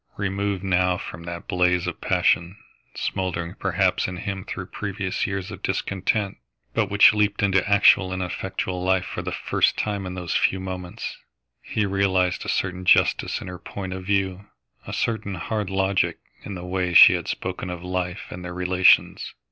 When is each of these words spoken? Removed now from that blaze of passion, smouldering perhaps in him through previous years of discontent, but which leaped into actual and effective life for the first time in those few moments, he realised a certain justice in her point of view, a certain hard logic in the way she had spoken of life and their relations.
Removed 0.17 0.63
now 0.63 0.97
from 0.97 1.25
that 1.25 1.47
blaze 1.47 1.85
of 1.85 2.01
passion, 2.01 2.57
smouldering 2.95 3.53
perhaps 3.53 4.07
in 4.07 4.17
him 4.17 4.43
through 4.45 4.65
previous 4.65 5.27
years 5.27 5.51
of 5.51 5.61
discontent, 5.61 6.37
but 6.73 6.89
which 6.89 7.13
leaped 7.13 7.43
into 7.43 7.63
actual 7.69 8.11
and 8.11 8.23
effective 8.23 8.73
life 8.73 9.05
for 9.05 9.21
the 9.21 9.31
first 9.31 9.77
time 9.77 10.07
in 10.07 10.15
those 10.15 10.35
few 10.35 10.59
moments, 10.59 11.17
he 11.61 11.85
realised 11.85 12.43
a 12.43 12.49
certain 12.49 12.83
justice 12.83 13.41
in 13.41 13.47
her 13.47 13.59
point 13.59 13.93
of 13.93 14.03
view, 14.03 14.47
a 14.87 14.91
certain 14.91 15.35
hard 15.35 15.69
logic 15.69 16.17
in 16.43 16.55
the 16.55 16.65
way 16.65 16.95
she 16.95 17.13
had 17.13 17.27
spoken 17.27 17.69
of 17.69 17.83
life 17.83 18.23
and 18.31 18.43
their 18.43 18.55
relations. 18.55 19.35